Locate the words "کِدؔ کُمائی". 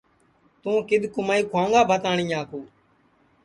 0.87-1.41